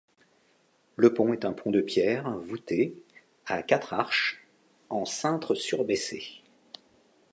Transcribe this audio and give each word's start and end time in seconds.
Le 0.95 1.13
pont 1.13 1.31
est 1.31 1.45
un 1.45 1.53
pont 1.53 1.69
de 1.69 1.79
pierre, 1.79 2.31
voûté, 2.39 2.95
à 3.45 3.61
quatre 3.61 3.93
arches, 3.93 4.43
en 4.89 5.05
cintre 5.05 5.53
surbaissé. 5.53 6.41